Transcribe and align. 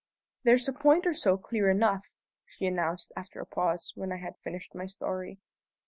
"There's 0.43 0.67
a 0.67 0.73
point 0.73 1.05
or 1.05 1.13
so 1.13 1.37
clear 1.37 1.69
enough," 1.69 2.09
she 2.47 2.65
announced, 2.65 3.11
after 3.15 3.39
a 3.39 3.45
pause, 3.45 3.91
when 3.93 4.11
I 4.11 4.17
had 4.17 4.35
finished 4.39 4.73
my 4.73 4.87
story. 4.87 5.37